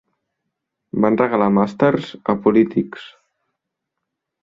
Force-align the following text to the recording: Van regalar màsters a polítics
Van 1.03 1.19
regalar 1.21 1.51
màsters 1.59 2.09
a 2.33 2.37
polítics 2.47 3.07